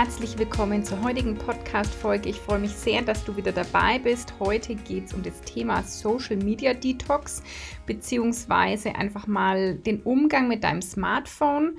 [0.00, 2.30] Herzlich willkommen zur heutigen Podcast-Folge.
[2.30, 4.32] Ich freue mich sehr, dass du wieder dabei bist.
[4.40, 7.42] Heute geht es um das Thema Social Media Detox,
[7.84, 11.76] beziehungsweise einfach mal den Umgang mit deinem Smartphone.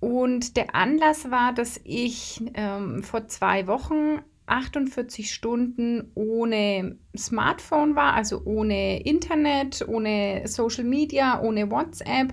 [0.00, 8.14] Und der Anlass war, dass ich ähm, vor zwei Wochen 48 Stunden ohne Smartphone war,
[8.14, 12.32] also ohne Internet, ohne Social Media, ohne WhatsApp.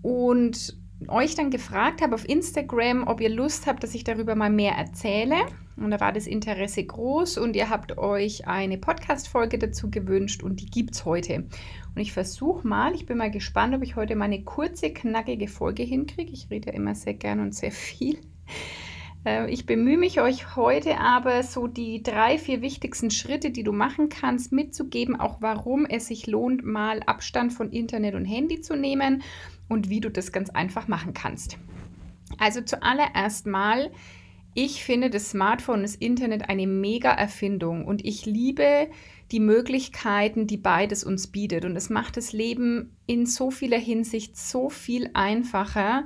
[0.00, 4.50] Und euch dann gefragt habe auf Instagram, ob ihr Lust habt, dass ich darüber mal
[4.50, 5.36] mehr erzähle.
[5.76, 10.60] Und da war das Interesse groß und ihr habt euch eine Podcast-Folge dazu gewünscht und
[10.60, 11.44] die gibt es heute.
[11.94, 15.48] Und ich versuche mal, ich bin mal gespannt, ob ich heute mal eine kurze, knackige
[15.48, 16.32] Folge hinkriege.
[16.32, 18.18] Ich rede ja immer sehr gern und sehr viel.
[19.26, 23.72] Äh, ich bemühe mich euch heute aber so die drei, vier wichtigsten Schritte, die du
[23.72, 28.76] machen kannst, mitzugeben, auch warum es sich lohnt, mal Abstand von Internet und Handy zu
[28.76, 29.22] nehmen
[29.68, 31.58] und wie du das ganz einfach machen kannst.
[32.38, 33.90] Also zuallererst mal,
[34.54, 38.88] ich finde das Smartphone und das Internet eine mega Erfindung und ich liebe
[39.32, 41.64] die Möglichkeiten, die beides uns bietet.
[41.64, 46.04] Und es macht das Leben in so vieler Hinsicht so viel einfacher.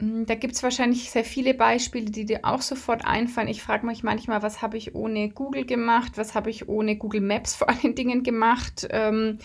[0.00, 3.48] Hm, da gibt es wahrscheinlich sehr viele Beispiele, die dir auch sofort einfallen.
[3.48, 6.12] Ich frage mich manchmal, was habe ich ohne Google gemacht?
[6.16, 8.88] Was habe ich ohne Google Maps vor allen Dingen gemacht?
[8.90, 9.38] Ähm,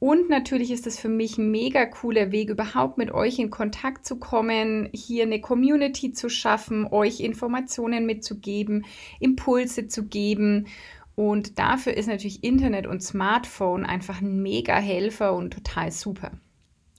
[0.00, 4.06] und natürlich ist es für mich ein mega cooler Weg, überhaupt mit euch in Kontakt
[4.06, 8.86] zu kommen, hier eine Community zu schaffen, euch Informationen mitzugeben,
[9.20, 10.68] Impulse zu geben.
[11.16, 16.30] Und dafür ist natürlich Internet und Smartphone einfach ein mega Helfer und total super.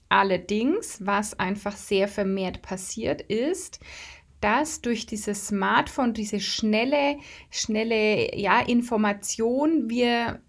[0.09, 3.79] Allerdings, was einfach sehr vermehrt passiert ist,
[4.41, 7.17] dass durch dieses Smartphone, diese schnelle,
[7.51, 10.41] schnelle ja, Information wir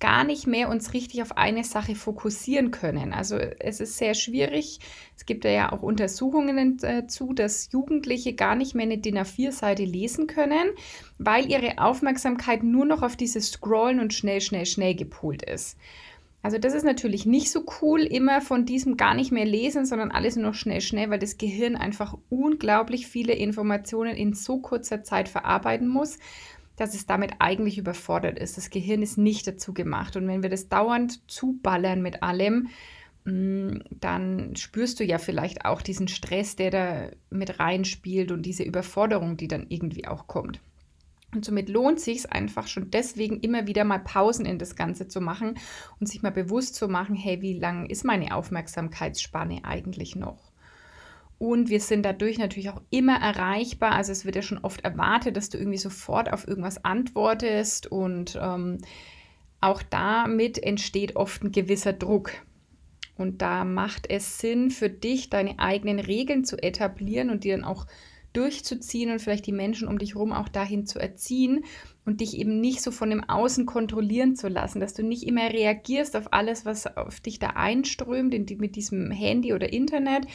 [0.00, 3.12] gar nicht mehr uns richtig auf eine Sache fokussieren können.
[3.12, 4.80] Also es ist sehr schwierig.
[5.16, 9.84] Es gibt ja auch Untersuchungen dazu, äh, dass Jugendliche gar nicht mehr eine DIN A4-Seite
[9.84, 10.70] lesen können,
[11.18, 15.78] weil ihre Aufmerksamkeit nur noch auf dieses Scrollen und schnell, schnell, schnell gepolt ist.
[16.44, 20.10] Also das ist natürlich nicht so cool, immer von diesem gar nicht mehr lesen, sondern
[20.10, 25.02] alles nur noch schnell, schnell, weil das Gehirn einfach unglaublich viele Informationen in so kurzer
[25.02, 26.18] Zeit verarbeiten muss
[26.76, 28.56] dass es damit eigentlich überfordert ist.
[28.56, 30.16] Das Gehirn ist nicht dazu gemacht.
[30.16, 32.68] Und wenn wir das dauernd zuballern mit allem,
[33.24, 38.64] mm, dann spürst du ja vielleicht auch diesen Stress, der da mit reinspielt und diese
[38.64, 40.60] Überforderung, die dann irgendwie auch kommt.
[41.34, 45.08] Und somit lohnt sich es einfach schon deswegen immer wieder mal Pausen in das Ganze
[45.08, 45.58] zu machen
[46.00, 50.52] und sich mal bewusst zu machen, hey, wie lang ist meine Aufmerksamkeitsspanne eigentlich noch?
[51.38, 53.92] Und wir sind dadurch natürlich auch immer erreichbar.
[53.92, 57.90] Also es wird ja schon oft erwartet, dass du irgendwie sofort auf irgendwas antwortest.
[57.90, 58.78] Und ähm,
[59.60, 62.30] auch damit entsteht oft ein gewisser Druck.
[63.16, 67.64] Und da macht es Sinn für dich, deine eigenen Regeln zu etablieren und die dann
[67.64, 67.86] auch
[68.34, 71.64] durchzuziehen und vielleicht die Menschen um dich herum auch dahin zu erziehen
[72.04, 75.48] und dich eben nicht so von dem Außen kontrollieren zu lassen, dass du nicht immer
[75.50, 80.26] reagierst auf alles, was auf dich da einströmt in mit diesem Handy oder Internet,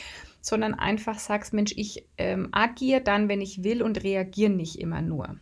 [0.42, 5.02] sondern einfach sagst, Mensch, ich ähm, agiere dann, wenn ich will und reagiere nicht immer
[5.02, 5.38] nur.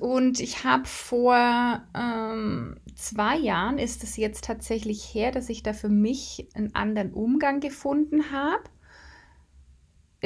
[0.00, 5.72] Und ich habe vor ähm, zwei Jahren, ist es jetzt tatsächlich her, dass ich da
[5.72, 8.62] für mich einen anderen Umgang gefunden habe.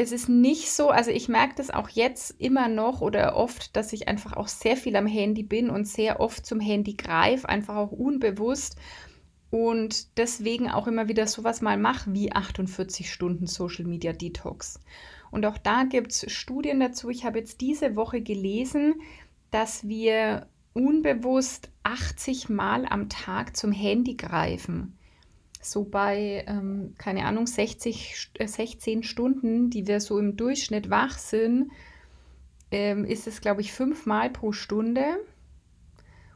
[0.00, 3.92] Es ist nicht so, also ich merke das auch jetzt immer noch oder oft, dass
[3.92, 7.76] ich einfach auch sehr viel am Handy bin und sehr oft zum Handy greife, einfach
[7.76, 8.76] auch unbewusst
[9.50, 14.80] und deswegen auch immer wieder sowas mal mache wie 48 Stunden Social Media Detox.
[15.30, 17.10] Und auch da gibt es Studien dazu.
[17.10, 18.94] Ich habe jetzt diese Woche gelesen,
[19.50, 24.96] dass wir unbewusst 80 Mal am Tag zum Handy greifen.
[25.60, 31.18] So bei, ähm, keine Ahnung, 60, äh, 16 Stunden, die wir so im Durchschnitt wach
[31.18, 31.70] sind,
[32.70, 35.18] ähm, ist es, glaube ich, fünfmal pro Stunde.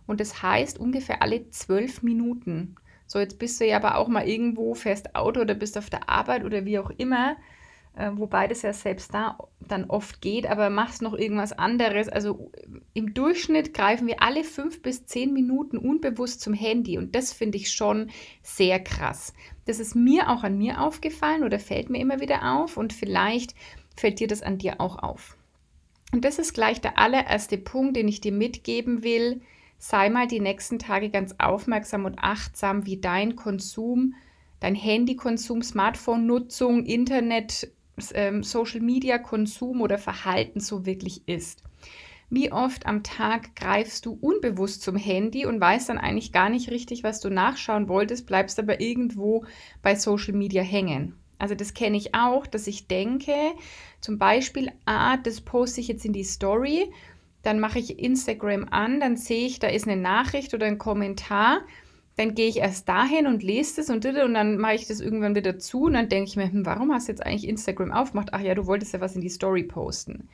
[0.07, 2.77] Und das heißt ungefähr alle zwölf Minuten.
[3.07, 6.09] So, jetzt bist du ja aber auch mal irgendwo, fährst Auto oder bist auf der
[6.09, 7.37] Arbeit oder wie auch immer,
[7.97, 12.09] äh, wobei das ja selbst da dann oft geht, aber machst noch irgendwas anderes.
[12.09, 12.51] Also
[12.95, 17.59] im Durchschnitt greifen wir alle fünf bis zehn Minuten unbewusst zum Handy und das finde
[17.59, 18.11] ich schon
[18.41, 19.35] sehr krass.
[19.65, 23.57] Das ist mir auch an mir aufgefallen oder fällt mir immer wieder auf und vielleicht
[23.97, 25.37] fällt dir das an dir auch auf.
[26.13, 29.43] Und das ist gleich der allererste Punkt, den ich dir mitgeben will.
[29.79, 34.15] Sei mal die nächsten Tage ganz aufmerksam und achtsam, wie dein Konsum,
[34.61, 37.73] dein Handykonsum, Smartphone-Nutzung, Internet,
[38.15, 41.65] ähm, Social-Media-Konsum oder Verhalten so wirklich ist.
[42.31, 46.71] Wie oft am Tag greifst du unbewusst zum Handy und weißt dann eigentlich gar nicht
[46.71, 49.45] richtig, was du nachschauen wolltest, bleibst aber irgendwo
[49.83, 51.15] bei Social Media hängen.
[51.39, 53.35] Also das kenne ich auch, dass ich denke,
[54.01, 56.91] zum Beispiel, ah, das poste ich jetzt in die Story,
[57.43, 61.61] dann mache ich Instagram an, dann sehe ich, da ist eine Nachricht oder ein Kommentar,
[62.17, 65.35] dann gehe ich erst dahin und lese das und, und dann mache ich das irgendwann
[65.35, 68.33] wieder zu und dann denke ich mir, hm, warum hast du jetzt eigentlich Instagram aufgemacht?
[68.33, 70.29] Ach ja, du wolltest ja was in die Story posten.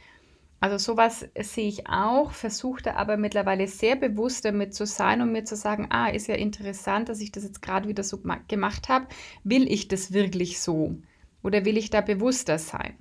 [0.62, 5.32] Also sowas sehe ich auch, versuche da aber mittlerweile sehr bewusst damit zu sein und
[5.32, 8.90] mir zu sagen, ah, ist ja interessant, dass ich das jetzt gerade wieder so gemacht
[8.90, 9.06] habe.
[9.42, 10.96] Will ich das wirklich so?
[11.42, 12.94] Oder will ich da bewusster sein?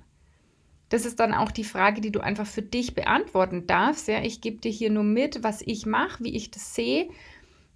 [0.88, 4.08] Das ist dann auch die Frage, die du einfach für dich beantworten darfst.
[4.08, 7.10] Ja, ich gebe dir hier nur mit, was ich mache, wie ich das sehe.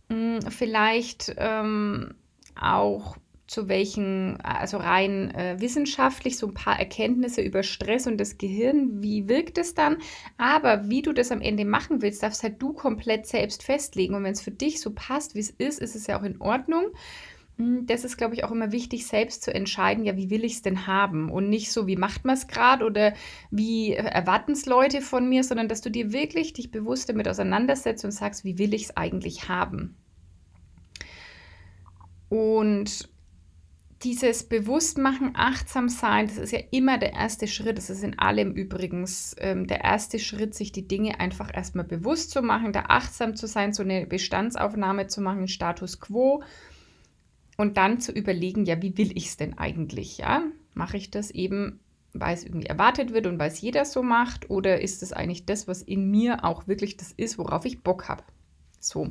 [0.09, 2.15] Hm, vielleicht ähm,
[2.59, 8.39] auch zu welchen, also rein äh, wissenschaftlich, so ein paar Erkenntnisse über Stress und das
[8.39, 9.99] Gehirn, wie wirkt es dann,
[10.39, 14.25] aber wie du das am Ende machen willst, darfst halt du komplett selbst festlegen und
[14.25, 16.87] wenn es für dich so passt, wie es ist, ist es ja auch in Ordnung.
[17.59, 20.55] Hm, das ist, glaube ich, auch immer wichtig, selbst zu entscheiden, ja, wie will ich
[20.55, 21.31] es denn haben?
[21.31, 23.13] Und nicht so, wie macht man es gerade oder
[23.51, 27.29] wie äh, erwarten es Leute von mir, sondern dass du dir wirklich dich bewusst damit
[27.29, 29.97] auseinandersetzt und sagst, wie will ich es eigentlich haben?
[32.29, 33.14] Und
[34.05, 37.79] dieses Bewusstmachen, achtsam sein, das ist ja immer der erste Schritt.
[37.79, 42.31] Das ist in allem übrigens ähm, der erste Schritt, sich die Dinge einfach erstmal bewusst
[42.31, 46.43] zu machen, da achtsam zu sein, so eine Bestandsaufnahme zu machen, Status quo
[47.57, 50.19] und dann zu überlegen, ja, wie will ich es denn eigentlich?
[50.19, 50.43] Ja,
[50.75, 51.81] mache ich das eben,
[52.13, 55.47] weil es irgendwie erwartet wird und weil es jeder so macht, oder ist es eigentlich
[55.47, 58.25] das, was in mir auch wirklich das ist, worauf ich Bock habe?
[58.85, 59.09] So,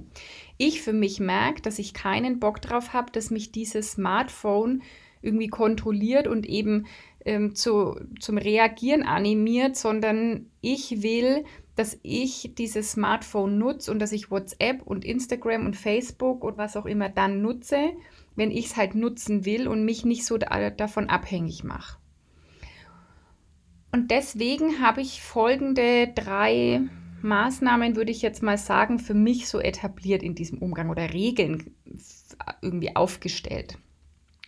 [0.58, 4.84] ich für mich merke, dass ich keinen Bock drauf habe, dass mich dieses Smartphone
[5.22, 6.86] irgendwie kontrolliert und eben
[7.26, 14.12] ähm, zu, zum Reagieren animiert, sondern ich will, dass ich dieses Smartphone nutze und dass
[14.12, 17.94] ich WhatsApp und Instagram und Facebook und was auch immer dann nutze,
[18.36, 21.98] wenn ich es halt nutzen will und mich nicht so da, davon abhängig mache.
[23.92, 26.82] Und deswegen habe ich folgende drei
[27.24, 31.76] Maßnahmen, würde ich jetzt mal sagen, für mich so etabliert in diesem Umgang oder Regeln
[32.62, 33.78] irgendwie aufgestellt.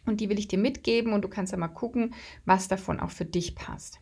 [0.06, 2.13] Und die will ich dir mitgeben und du kannst ja mal gucken,
[2.45, 4.00] was davon auch für dich passt.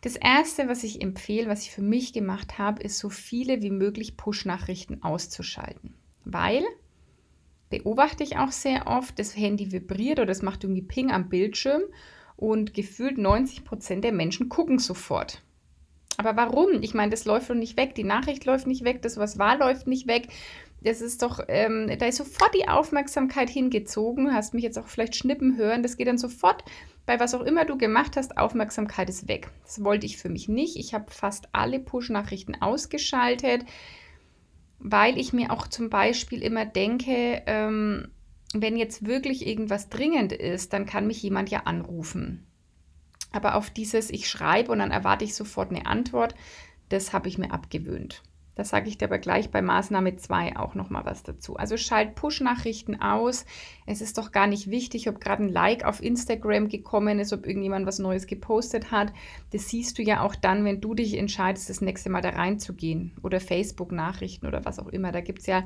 [0.00, 3.70] Das erste, was ich empfehle, was ich für mich gemacht habe, ist so viele wie
[3.70, 5.94] möglich Push-Nachrichten auszuschalten.
[6.24, 6.64] Weil,
[7.70, 11.82] beobachte ich auch sehr oft, das Handy vibriert oder es macht irgendwie Ping am Bildschirm
[12.36, 15.42] und gefühlt 90 Prozent der Menschen gucken sofort.
[16.18, 16.82] Aber warum?
[16.82, 17.94] Ich meine, das läuft doch nicht weg.
[17.94, 20.28] Die Nachricht läuft nicht weg, das, was war, läuft nicht weg.
[20.84, 24.26] Das ist doch, ähm, da ist sofort die Aufmerksamkeit hingezogen.
[24.26, 25.82] Du hast mich jetzt auch vielleicht schnippen hören.
[25.82, 26.64] Das geht dann sofort
[27.06, 28.36] bei was auch immer du gemacht hast.
[28.36, 29.48] Aufmerksamkeit ist weg.
[29.64, 30.76] Das wollte ich für mich nicht.
[30.76, 33.64] Ich habe fast alle Push-Nachrichten ausgeschaltet,
[34.78, 38.08] weil ich mir auch zum Beispiel immer denke, ähm,
[38.52, 42.46] wenn jetzt wirklich irgendwas dringend ist, dann kann mich jemand ja anrufen.
[43.32, 46.34] Aber auf dieses Ich schreibe und dann erwarte ich sofort eine Antwort,
[46.88, 48.22] das habe ich mir abgewöhnt.
[48.54, 51.56] Da sage ich dir aber gleich bei Maßnahme 2 auch nochmal was dazu.
[51.56, 53.46] Also schalt Push-Nachrichten aus.
[53.86, 57.46] Es ist doch gar nicht wichtig, ob gerade ein Like auf Instagram gekommen ist, ob
[57.46, 59.14] irgendjemand was Neues gepostet hat.
[59.52, 63.12] Das siehst du ja auch dann, wenn du dich entscheidest, das nächste Mal da reinzugehen.
[63.22, 65.12] Oder Facebook-Nachrichten oder was auch immer.
[65.12, 65.64] Da gibt es ja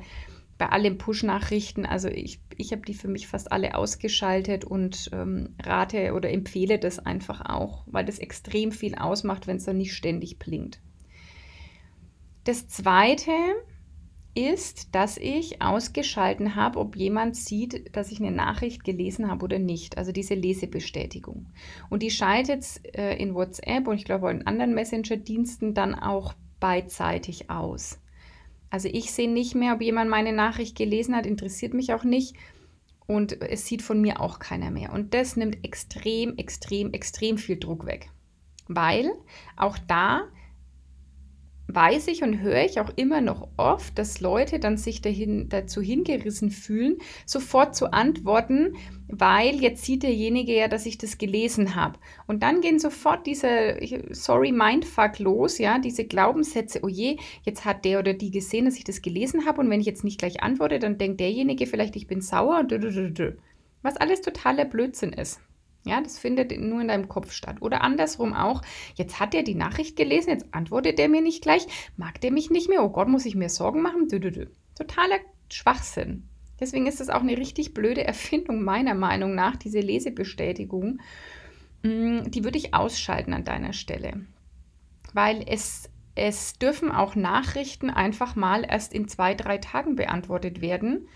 [0.58, 5.54] bei allen Push-Nachrichten, also ich, ich habe die für mich fast alle ausgeschaltet und ähm,
[5.62, 9.94] rate oder empfehle das einfach auch, weil das extrem viel ausmacht, wenn es dann nicht
[9.94, 10.80] ständig blinkt.
[12.44, 13.32] Das zweite
[14.36, 19.58] ist, dass ich ausgeschalten habe, ob jemand sieht, dass ich eine Nachricht gelesen habe oder
[19.58, 19.98] nicht.
[19.98, 21.46] Also diese Lesebestätigung.
[21.88, 26.34] Und die schaltet äh, in WhatsApp und ich glaube auch in anderen Messenger-Diensten dann auch
[26.60, 27.98] beidseitig aus.
[28.70, 32.34] Also ich sehe nicht mehr, ob jemand meine Nachricht gelesen hat, interessiert mich auch nicht.
[33.06, 34.92] Und es sieht von mir auch keiner mehr.
[34.92, 38.10] Und das nimmt extrem, extrem, extrem viel Druck weg.
[38.66, 39.12] Weil
[39.56, 40.22] auch da
[41.68, 45.80] weiß ich und höre ich auch immer noch oft, dass Leute dann sich dahin, dazu
[45.80, 48.76] hingerissen fühlen, sofort zu antworten,
[49.08, 51.98] weil jetzt sieht derjenige ja, dass ich das gelesen habe.
[52.26, 53.78] Und dann gehen sofort diese,
[54.10, 58.76] sorry, Mindfuck los, ja, diese Glaubenssätze, oh je, jetzt hat der oder die gesehen, dass
[58.76, 61.96] ich das gelesen habe und wenn ich jetzt nicht gleich antworte, dann denkt derjenige vielleicht,
[61.96, 62.64] ich bin sauer
[63.82, 65.40] was alles totaler Blödsinn ist.
[65.84, 67.58] Ja, das findet nur in deinem Kopf statt.
[67.60, 68.62] Oder andersrum auch,
[68.96, 71.64] jetzt hat er die Nachricht gelesen, jetzt antwortet er mir nicht gleich,
[71.96, 74.08] mag der mich nicht mehr, oh Gott, muss ich mir Sorgen machen?
[74.08, 76.28] Totaler Schwachsinn.
[76.60, 81.00] Deswegen ist das auch eine richtig blöde Erfindung meiner Meinung nach, diese Lesebestätigung.
[81.82, 84.24] Mm, die würde ich ausschalten an deiner Stelle.
[85.12, 91.08] Weil es, es dürfen auch Nachrichten einfach mal erst in zwei, drei Tagen beantwortet werden.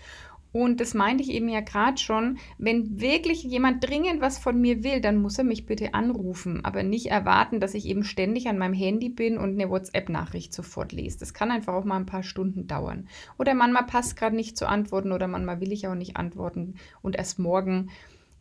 [0.53, 4.83] Und das meinte ich eben ja gerade schon, wenn wirklich jemand dringend was von mir
[4.83, 8.57] will, dann muss er mich bitte anrufen, aber nicht erwarten, dass ich eben ständig an
[8.57, 11.19] meinem Handy bin und eine WhatsApp-Nachricht sofort lese.
[11.19, 13.07] Das kann einfach auch mal ein paar Stunden dauern.
[13.39, 17.15] Oder manchmal passt gerade nicht zu antworten oder manchmal will ich auch nicht antworten und
[17.15, 17.89] erst morgen.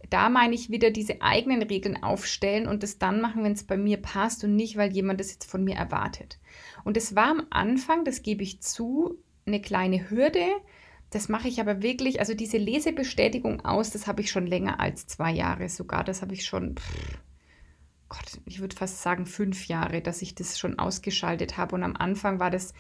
[0.09, 3.77] Da meine ich wieder diese eigenen Regeln aufstellen und das dann machen, wenn es bei
[3.77, 6.39] mir passt und nicht, weil jemand das jetzt von mir erwartet.
[6.85, 10.47] Und es war am Anfang, das gebe ich zu, eine kleine Hürde,
[11.11, 15.07] das mache ich aber wirklich, also diese Lesebestätigung aus, das habe ich schon länger als
[15.07, 16.05] zwei Jahre sogar.
[16.05, 17.19] Das habe ich schon, pff,
[18.09, 21.75] Gott, ich würde fast sagen fünf Jahre, dass ich das schon ausgeschaltet habe.
[21.75, 22.75] Und am Anfang war das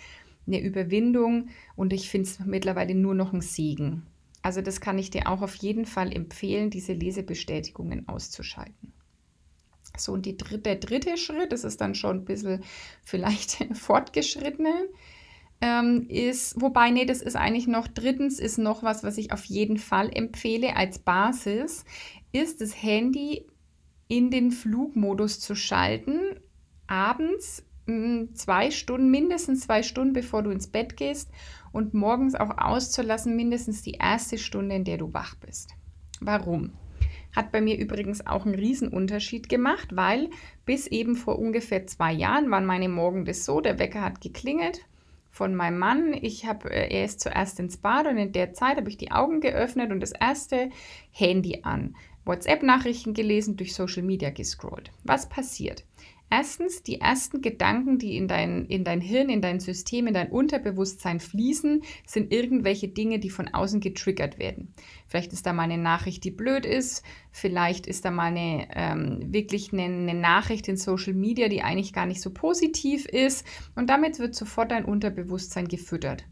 [0.46, 4.06] eine Überwindung und ich finde es mittlerweile nur noch ein Segen.
[4.42, 8.92] Also das kann ich dir auch auf jeden Fall empfehlen, diese Lesebestätigungen auszuschalten.
[9.96, 12.62] So, und die dritte, der dritte Schritt, das ist dann schon ein bisschen
[13.04, 14.88] vielleicht fortgeschrittene,
[15.60, 19.44] ähm, ist, wobei, nee, das ist eigentlich noch, drittens ist noch was, was ich auf
[19.44, 21.84] jeden Fall empfehle als Basis,
[22.32, 23.46] ist das Handy
[24.08, 26.18] in den Flugmodus zu schalten,
[26.86, 31.30] abends hm, zwei Stunden, mindestens zwei Stunden, bevor du ins Bett gehst
[31.72, 35.74] und morgens auch auszulassen, mindestens die erste Stunde, in der du wach bist.
[36.20, 36.72] Warum?
[37.34, 40.30] Hat bei mir übrigens auch einen Riesenunterschied gemacht, weil
[40.64, 44.80] bis eben vor ungefähr zwei Jahren waren meine Morgen so, der Wecker hat geklingelt,
[45.30, 46.12] von meinem Mann.
[46.12, 49.12] Ich habe, äh, er ist zuerst ins Bad und in der Zeit habe ich die
[49.12, 50.70] Augen geöffnet und das erste
[51.10, 51.94] Handy an.
[52.24, 54.90] WhatsApp-Nachrichten gelesen, durch Social Media gescrollt.
[55.04, 55.84] Was passiert?
[56.32, 60.30] Erstens, die ersten Gedanken, die in dein, in dein Hirn, in dein System, in dein
[60.30, 64.72] Unterbewusstsein fließen, sind irgendwelche Dinge, die von außen getriggert werden.
[65.08, 67.02] Vielleicht ist da mal eine Nachricht, die blöd ist.
[67.32, 71.92] Vielleicht ist da mal eine, ähm, wirklich eine, eine Nachricht in Social Media, die eigentlich
[71.92, 73.44] gar nicht so positiv ist.
[73.74, 76.24] Und damit wird sofort dein Unterbewusstsein gefüttert.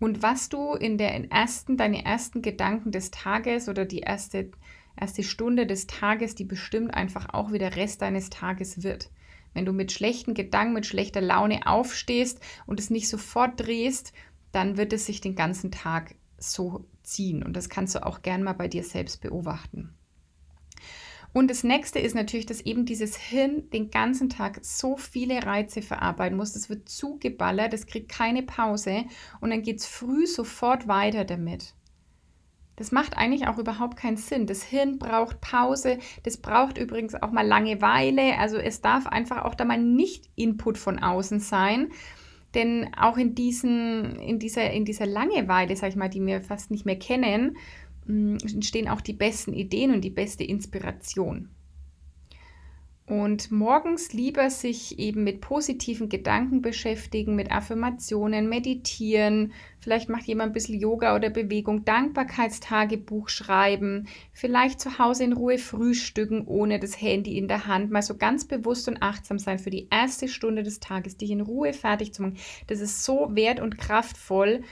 [0.00, 4.50] Und was du in der ersten, deine ersten Gedanken des Tages oder die erste,
[4.98, 9.08] erste Stunde des Tages, die bestimmt einfach auch wie der Rest deines Tages wird.
[9.56, 14.12] Wenn du mit schlechten Gedanken, mit schlechter Laune aufstehst und es nicht sofort drehst,
[14.52, 17.42] dann wird es sich den ganzen Tag so ziehen.
[17.42, 19.94] Und das kannst du auch gern mal bei dir selbst beobachten.
[21.32, 25.80] Und das nächste ist natürlich, dass eben dieses Hirn den ganzen Tag so viele Reize
[25.80, 26.52] verarbeiten muss.
[26.52, 29.06] Das wird zugeballert, das kriegt keine Pause
[29.40, 31.72] und dann geht es früh sofort weiter damit.
[32.76, 34.46] Das macht eigentlich auch überhaupt keinen Sinn.
[34.46, 38.38] Das Hirn braucht Pause, das braucht übrigens auch mal Langeweile.
[38.38, 41.88] Also es darf einfach auch da mal nicht Input von außen sein.
[42.54, 46.70] Denn auch in, diesen, in, dieser, in dieser Langeweile, sag ich mal, die wir fast
[46.70, 47.56] nicht mehr kennen,
[48.06, 51.50] mm, entstehen auch die besten Ideen und die beste Inspiration.
[53.08, 59.52] Und morgens lieber sich eben mit positiven Gedanken beschäftigen, mit Affirmationen, meditieren.
[59.78, 65.58] Vielleicht macht jemand ein bisschen Yoga oder Bewegung, Dankbarkeitstagebuch schreiben, vielleicht zu Hause in Ruhe
[65.58, 67.92] frühstücken, ohne das Handy in der Hand.
[67.92, 71.42] Mal so ganz bewusst und achtsam sein für die erste Stunde des Tages, dich in
[71.42, 72.38] Ruhe fertig zu machen.
[72.66, 74.64] Das ist so wert und kraftvoll,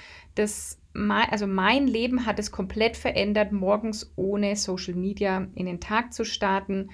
[0.97, 6.13] mein, also mein Leben hat es komplett verändert, morgens ohne Social Media in den Tag
[6.13, 6.89] zu starten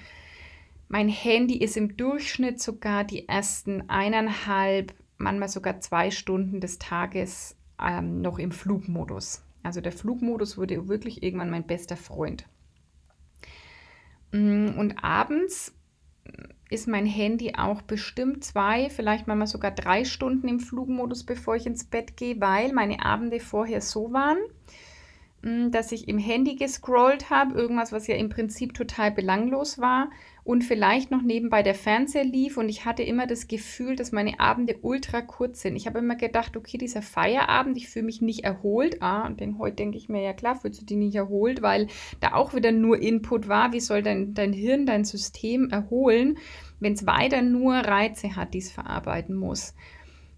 [0.91, 7.55] mein Handy ist im Durchschnitt sogar die ersten eineinhalb, manchmal sogar zwei Stunden des Tages
[7.81, 9.41] ähm, noch im Flugmodus.
[9.63, 12.45] Also der Flugmodus wurde wirklich irgendwann mein bester Freund.
[14.33, 15.73] Mm, und abends
[16.69, 21.65] ist mein Handy auch bestimmt zwei, vielleicht manchmal sogar drei Stunden im Flugmodus, bevor ich
[21.65, 24.90] ins Bett gehe, weil meine Abende vorher so waren, mm,
[25.43, 30.09] dass ich im Handy gescrollt habe, irgendwas, was ja im Prinzip total belanglos war
[30.43, 34.39] und vielleicht noch nebenbei der Fernseher lief und ich hatte immer das Gefühl, dass meine
[34.39, 35.75] Abende ultra kurz sind.
[35.75, 39.01] Ich habe immer gedacht, okay, dieser Feierabend, ich fühle mich nicht erholt.
[39.01, 41.87] Ah, und denn heute denke ich mir, ja klar, fühlst du dich nicht erholt, weil
[42.19, 43.73] da auch wieder nur Input war.
[43.73, 46.37] Wie soll dein, dein Hirn, dein System erholen,
[46.79, 49.73] wenn es weiter nur Reize hat, die es verarbeiten muss?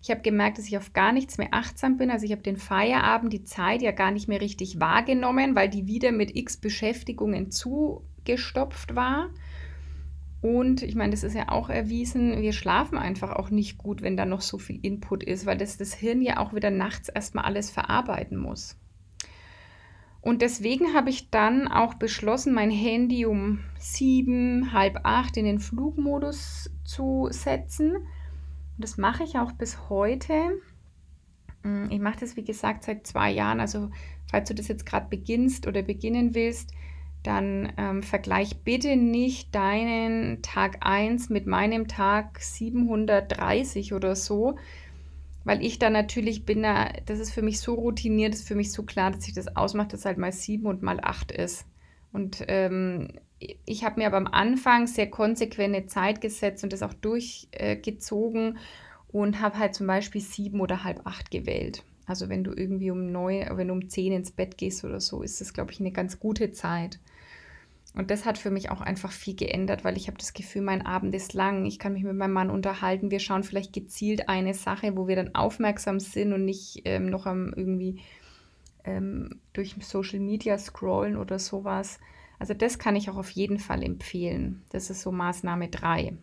[0.03, 2.11] Ich habe gemerkt, dass ich auf gar nichts mehr achtsam bin.
[2.11, 5.87] Also ich habe den Feierabend, die Zeit ja gar nicht mehr richtig wahrgenommen, weil die
[5.87, 9.29] wieder mit x Beschäftigungen zugestopft war.
[10.41, 14.17] Und ich meine, das ist ja auch erwiesen, wir schlafen einfach auch nicht gut, wenn
[14.17, 17.45] da noch so viel Input ist, weil das, das Hirn ja auch wieder nachts erstmal
[17.45, 18.77] alles verarbeiten muss.
[20.19, 25.59] Und deswegen habe ich dann auch beschlossen, mein Handy um sieben, halb acht in den
[25.59, 28.05] Flugmodus zu setzen.
[28.77, 30.33] Und das mache ich auch bis heute.
[31.63, 33.59] Mm, ich mache das, wie gesagt, seit zwei Jahren.
[33.59, 33.89] Also,
[34.29, 36.71] falls du das jetzt gerade beginnst oder beginnen willst,
[37.23, 44.57] dann ähm, vergleich bitte nicht deinen Tag 1 mit meinem Tag 730 oder so,
[45.45, 48.55] weil ich da natürlich bin, da, das ist für mich so routiniert, das ist für
[48.55, 51.65] mich so klar, dass ich das ausmache, dass halt mal sieben und mal acht ist.
[52.13, 53.09] Und ähm,
[53.65, 58.59] ich habe mir aber am Anfang sehr konsequente Zeit gesetzt und das auch durchgezogen äh,
[59.11, 61.83] und habe halt zum Beispiel sieben oder halb acht gewählt.
[62.05, 65.23] Also wenn du irgendwie um neun, wenn du um zehn ins Bett gehst oder so,
[65.23, 66.99] ist das, glaube ich, eine ganz gute Zeit.
[67.95, 70.85] Und das hat für mich auch einfach viel geändert, weil ich habe das Gefühl, mein
[70.85, 71.65] Abend ist lang.
[71.65, 73.11] Ich kann mich mit meinem Mann unterhalten.
[73.11, 77.27] Wir schauen vielleicht gezielt eine Sache, wo wir dann aufmerksam sind und nicht ähm, noch
[77.27, 78.01] am irgendwie
[78.83, 81.99] ähm, durch Social Media scrollen oder sowas.
[82.39, 84.63] Also das kann ich auch auf jeden Fall empfehlen.
[84.69, 86.17] Das ist so Maßnahme 3.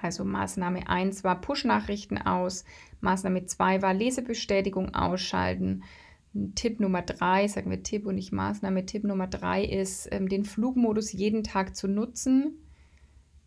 [0.00, 2.64] Also Maßnahme 1 war Push-Nachrichten aus,
[3.00, 5.82] Maßnahme 2 war Lesebestätigung ausschalten,
[6.56, 10.44] Tipp Nummer drei, sagen wir Tipp und nicht Maßnahme, Tipp Nummer drei ist, ähm, den
[10.44, 12.58] Flugmodus jeden Tag zu nutzen.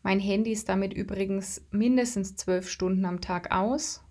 [0.03, 4.03] Mein Handy ist damit übrigens mindestens zwölf Stunden am Tag aus.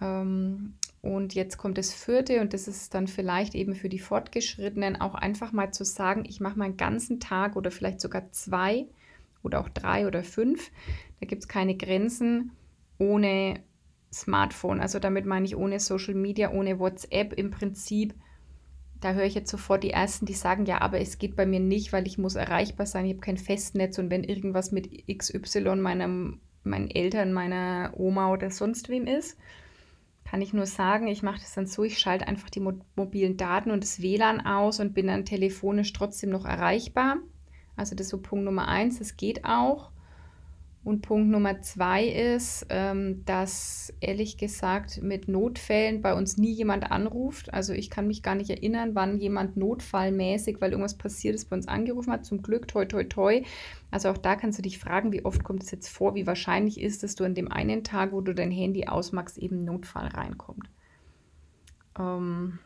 [0.00, 0.74] Ähm,
[1.06, 5.14] und jetzt kommt das vierte und das ist dann vielleicht eben für die Fortgeschrittenen auch
[5.14, 8.86] einfach mal zu sagen, ich mache meinen ganzen Tag oder vielleicht sogar zwei
[9.44, 10.72] oder auch drei oder fünf.
[11.20, 12.50] Da gibt es keine Grenzen
[12.98, 13.60] ohne
[14.12, 14.80] Smartphone.
[14.80, 18.14] Also damit meine ich ohne Social Media, ohne WhatsApp im Prinzip.
[19.00, 21.60] Da höre ich jetzt sofort die Ersten, die sagen, ja, aber es geht bei mir
[21.60, 25.76] nicht, weil ich muss erreichbar sein, ich habe kein Festnetz und wenn irgendwas mit XY
[25.76, 29.38] meinem, meinen Eltern, meiner Oma oder sonst wem ist,
[30.26, 32.60] kann ich nur sagen, ich mache das dann so, ich schalte einfach die
[32.96, 37.18] mobilen Daten und das WLAN aus und bin dann telefonisch trotzdem noch erreichbar.
[37.76, 39.90] Also das ist so Punkt Nummer eins, das geht auch.
[40.86, 46.92] Und Punkt Nummer zwei ist, ähm, dass ehrlich gesagt mit Notfällen bei uns nie jemand
[46.92, 47.52] anruft.
[47.52, 51.56] Also ich kann mich gar nicht erinnern, wann jemand notfallmäßig, weil irgendwas passiert ist, bei
[51.56, 52.24] uns angerufen hat.
[52.24, 53.42] Zum Glück, toi, toi, toi.
[53.90, 56.80] Also auch da kannst du dich fragen, wie oft kommt es jetzt vor, wie wahrscheinlich
[56.80, 60.70] ist, dass du an dem einen Tag, wo du dein Handy ausmachst, eben Notfall reinkommt.
[61.98, 62.60] Ähm,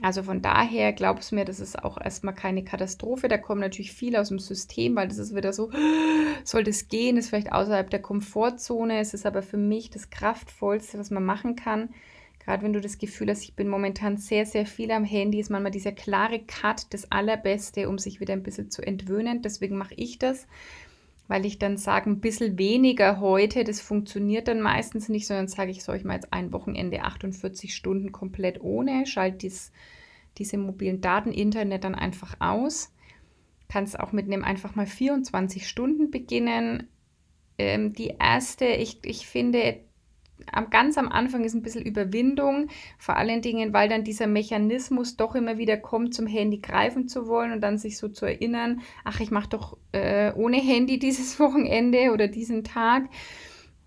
[0.00, 3.28] also von daher glaubst mir, das ist auch erstmal keine Katastrophe.
[3.28, 5.70] Da kommen natürlich viele aus dem System, weil das ist wieder so,
[6.44, 9.00] soll das gehen, ist vielleicht außerhalb der Komfortzone.
[9.00, 11.90] Es ist aber für mich das Kraftvollste, was man machen kann.
[12.48, 15.50] Gerade wenn du das Gefühl hast, ich bin momentan sehr, sehr viel am Handy, ist
[15.50, 19.42] manchmal dieser klare Cut das Allerbeste, um sich wieder ein bisschen zu entwöhnen.
[19.42, 20.46] Deswegen mache ich das
[21.28, 25.70] weil ich dann sage, ein bisschen weniger heute, das funktioniert dann meistens nicht, sondern sage
[25.70, 29.70] ich, soll ich mal jetzt ein Wochenende 48 Stunden komplett ohne, schalte dies,
[30.38, 32.94] diese mobilen Daten, Internet dann einfach aus.
[33.68, 36.88] Kannst auch mit einem einfach mal 24 Stunden beginnen.
[37.58, 39.80] Ähm, die erste, ich, ich finde,
[40.52, 45.16] am, ganz am Anfang ist ein bisschen Überwindung, vor allen Dingen, weil dann dieser Mechanismus
[45.16, 48.80] doch immer wieder kommt, zum Handy greifen zu wollen und dann sich so zu erinnern,
[49.04, 53.08] ach, ich mache doch äh, ohne Handy dieses Wochenende oder diesen Tag.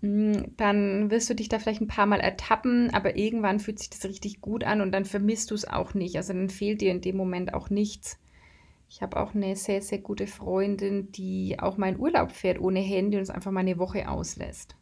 [0.00, 3.90] Hm, dann wirst du dich da vielleicht ein paar Mal ertappen, aber irgendwann fühlt sich
[3.90, 6.16] das richtig gut an und dann vermisst du es auch nicht.
[6.16, 8.18] Also dann fehlt dir in dem Moment auch nichts.
[8.90, 12.80] Ich habe auch eine sehr, sehr gute Freundin, die auch mal in Urlaub fährt ohne
[12.80, 14.76] Handy und es einfach mal eine Woche auslässt.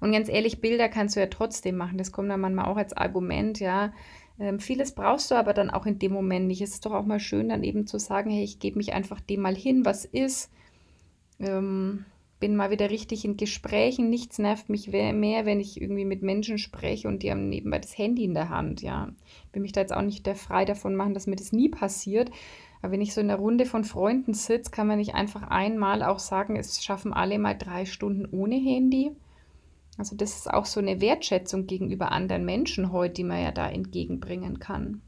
[0.00, 1.98] Und ganz ehrlich, Bilder kannst du ja trotzdem machen.
[1.98, 3.92] Das kommt dann manchmal auch als Argument, ja.
[4.38, 6.62] Ähm, vieles brauchst du aber dann auch in dem Moment nicht.
[6.62, 9.20] Es ist doch auch mal schön, dann eben zu sagen, hey, ich gebe mich einfach
[9.20, 10.50] dem mal hin, was ist.
[11.38, 12.04] Ähm,
[12.42, 14.10] bin mal wieder richtig in Gesprächen.
[14.10, 17.96] Nichts nervt mich mehr, wenn ich irgendwie mit Menschen spreche und die haben nebenbei das
[17.96, 18.82] Handy in der Hand.
[18.82, 19.10] Ja,
[19.52, 22.32] will mich da jetzt auch nicht der frei davon machen, dass mir das nie passiert.
[22.82, 26.02] Aber wenn ich so in einer Runde von Freunden sitze, kann man nicht einfach einmal
[26.02, 29.12] auch sagen, es schaffen alle mal drei Stunden ohne Handy.
[29.98, 33.68] Also das ist auch so eine Wertschätzung gegenüber anderen Menschen heute, die man ja da
[33.68, 35.02] entgegenbringen kann.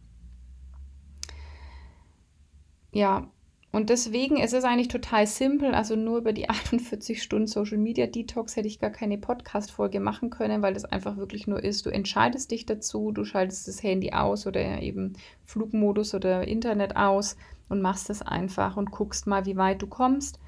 [2.93, 3.29] Ja,
[3.73, 5.75] und deswegen ist es eigentlich total simpel.
[5.75, 10.31] Also nur über die 48 Stunden Social Media Detox hätte ich gar keine Podcast-Folge machen
[10.31, 14.13] können, weil das einfach wirklich nur ist, du entscheidest dich dazu, du schaltest das Handy
[14.13, 17.37] aus oder eben Flugmodus oder Internet aus
[17.69, 20.39] und machst es einfach und guckst mal, wie weit du kommst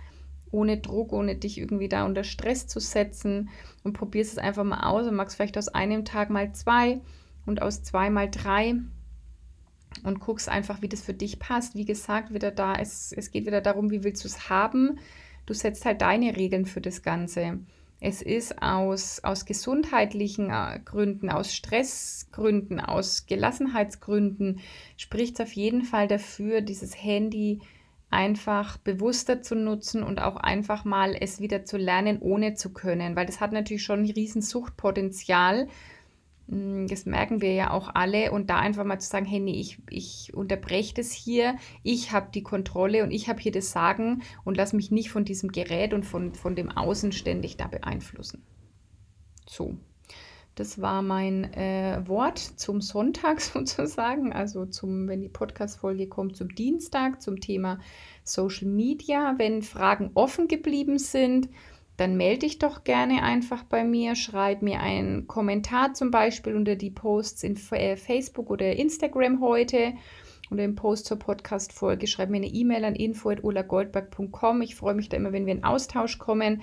[0.57, 3.51] ohne Druck, ohne dich irgendwie da unter Stress zu setzen
[3.85, 7.01] und probierst es einfach mal aus und machst vielleicht aus einem Tag mal zwei
[7.45, 8.77] und aus zwei mal drei
[10.03, 11.75] und guckst einfach, wie das für dich passt.
[11.75, 14.99] Wie gesagt, wieder da, es, es geht wieder darum, wie willst du es haben.
[15.45, 17.61] Du setzt halt deine Regeln für das Ganze.
[18.01, 24.61] Es ist aus, aus gesundheitlichen äh, Gründen, aus Stressgründen, aus Gelassenheitsgründen,
[24.97, 27.61] spricht es auf jeden Fall dafür, dieses Handy
[28.11, 33.17] einfach bewusster zu nutzen und auch einfach mal es wieder zu lernen, ohne zu können,
[33.17, 35.69] weil das hat natürlich schon ein riesen Suchtpotenzial
[36.49, 38.31] hm, das merken wir ja auch alle.
[38.33, 42.31] Und da einfach mal zu sagen, hey, nee, ich, ich unterbreche das hier, ich habe
[42.33, 45.93] die Kontrolle und ich habe hier das Sagen und lass mich nicht von diesem Gerät
[45.93, 48.43] und von, von dem Außen ständig da beeinflussen.
[49.49, 49.77] So,
[50.57, 56.55] das war mein äh, Wort zum Sonntag sozusagen, also zum, wenn die Podcast-Folge kommt, zum
[56.55, 57.79] Dienstag, zum Thema
[58.25, 59.35] Social Media.
[59.37, 61.51] Wenn Fragen offen geblieben sind,
[61.99, 66.75] dann melde dich doch gerne einfach bei mir, schreib mir einen Kommentar zum Beispiel unter
[66.75, 69.93] die Posts in äh, Facebook oder Instagram heute
[70.51, 72.07] oder im Post zur Podcast-Folge.
[72.07, 74.63] Schreib mir eine E-Mail an info.ulagoldberg.com.
[74.63, 76.63] Ich freue mich da immer, wenn wir in Austausch kommen.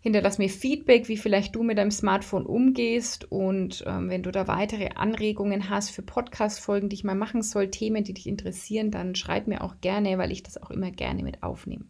[0.00, 4.46] Hinterlass mir Feedback, wie vielleicht du mit deinem Smartphone umgehst und ähm, wenn du da
[4.46, 9.16] weitere Anregungen hast für Podcast-Folgen, die ich mal machen soll, Themen, die dich interessieren, dann
[9.16, 11.86] schreib mir auch gerne, weil ich das auch immer gerne mit aufnehme.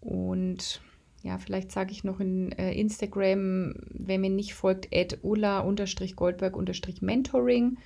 [0.00, 0.82] Und
[1.22, 7.76] ja, vielleicht sage ich noch in äh, Instagram, wer mir nicht folgt, at ulla-goldberg-mentoring.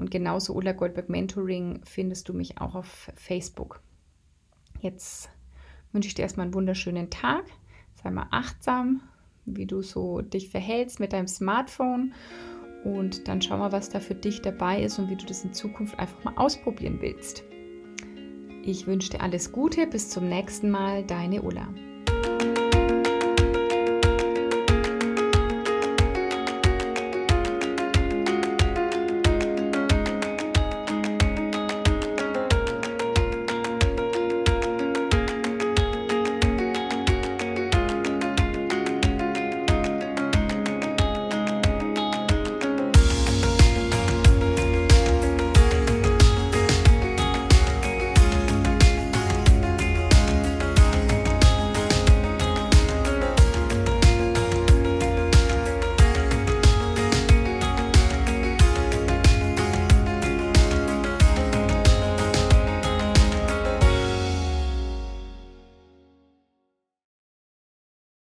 [0.00, 3.82] Und genauso Ulla Goldberg Mentoring findest du mich auch auf Facebook.
[4.80, 5.28] Jetzt
[5.92, 7.44] wünsche ich dir erstmal einen wunderschönen Tag.
[8.02, 9.02] Sei mal achtsam,
[9.44, 12.14] wie du so dich verhältst mit deinem Smartphone.
[12.84, 15.52] Und dann schau mal, was da für dich dabei ist und wie du das in
[15.52, 17.44] Zukunft einfach mal ausprobieren willst.
[18.62, 21.68] Ich wünsche dir alles Gute, bis zum nächsten Mal, deine Ulla.